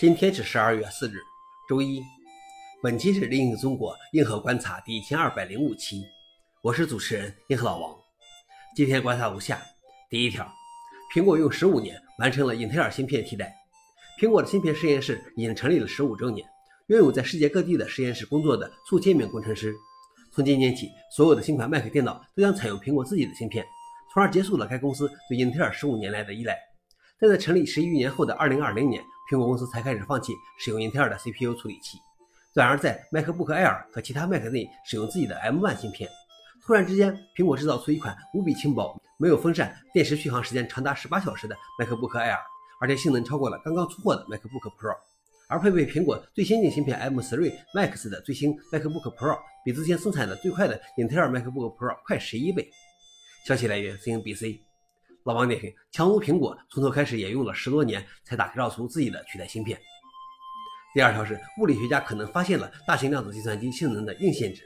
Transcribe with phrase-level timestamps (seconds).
[0.00, 1.16] 今天是十二月四日，
[1.68, 2.02] 周一。
[2.82, 6.06] 本期是《另一个中国硬核观察》第一千二百零五期，
[6.62, 7.94] 我是主持人硬核老王。
[8.74, 9.60] 今天观察如下：
[10.08, 10.50] 第一条，
[11.14, 13.54] 苹果用十五年完成了英特尔芯片替代。
[14.18, 16.48] 苹果的芯片实验室已经成立了十五周年，
[16.86, 19.74] 拥有在世界各地的实验室工作的数千名工程师。
[20.32, 23.66] 从今年起，所有的新款 Mac 电脑都将采用苹果自己的芯片，
[24.14, 26.56] 从而结束了该公司对英特尔十五年来的依赖。
[27.20, 31.98] 但在成立十余年后的二零二零年，苹果公司才开始放弃使用英特尔的 CPU 处理器，
[32.54, 36.08] 转而在 MacBook Air 和其他 Mac 内使用自己的 M1 芯片。
[36.64, 42.38] 突然之间，苹果制造出一款无比轻薄、没有风扇、电池续航时间长达十八小时的 MacBook Air，
[42.80, 44.96] 而且性能超过了刚刚出货的 MacBook Pro。
[45.48, 52.70] 而配备苹果最先进芯片 M3 Max 的最新 MacBook Pro，比之前生产的最快的英特尔 MacBook Pro 快十一倍。
[53.46, 54.69] 消息来源：CNBC。
[55.24, 59.78] 老王点评：强如苹果，从头开始也用了十多年才打造出自己的取代芯片。
[60.94, 64.62] 第二条是，物理学家可能发现了大型量子计算机性能的硬限制。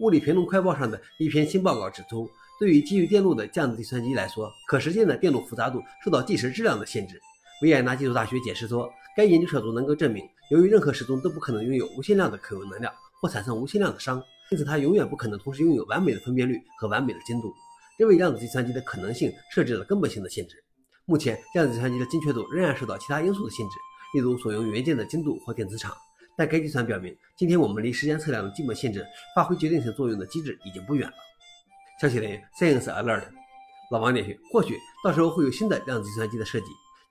[0.00, 2.26] 物理评论快报上的一篇新报告指出，
[2.58, 7.20] 对于基于电路的量子计算机来说，可实现的电路复杂度受到计时质量的限制。
[7.60, 17.54] 维也纳技术大学解释说，该研究小组能够证明，由于任何时钟都不可能拥有无限量的可用能量或产生无限量的熵，因此它永远不可能同时拥有完美的分辨率和完美的精度。
[17.98, 20.62] 这为量子计算机的可能性设置了根本性的限制。
[21.04, 23.72] 目前，量子计算机的精确度仍然受到其他因素的限制，
[24.14, 25.96] 例如所用元件的精度或电磁场。
[26.36, 31.14] 但该计算表明，今天我们离时间测量的基本限制发挥决定性作用的机制已经不远了。
[32.00, 33.24] 消息来源：Science Alert。
[33.90, 36.66] 老王点评：或许到时候会有新的量子计算机的设计，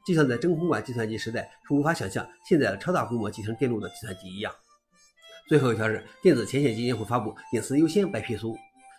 [0.06, 4.54] 就像在真空管计算机时代是无法想象现在的超大规模集成电路的计算机一样。
[5.48, 8.56] 最后一条是，电子前线基金会发布隐私优先白皮书。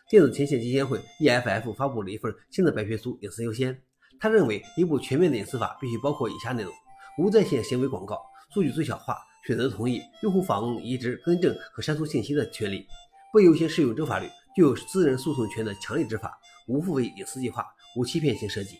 [0.08, 3.74] 电子前线基金会 （EFF） 发布了一份新的白皮书《隐私优先》。
[4.20, 6.72] 他认为，一部全面的隐私法必须包括以下内容：
[7.18, 8.22] 无在线行为广告、
[8.54, 12.86] 数据最小化、选择同意、用户访问、移植、更正和删除信息的权利、
[13.32, 17.66] 不优先适用州法律、具有私人诉讼权的强力执法、无付费隐私计划、
[17.96, 18.78] 无欺骗性设计。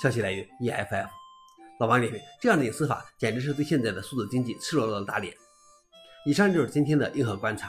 [0.00, 1.08] 消息来源：EFF。
[1.80, 5.34] 老王点评：这样的隐私法简直是对现在的数字经济赤裸裸的打脸。
[6.24, 7.68] 以上就是今天的硬核观察。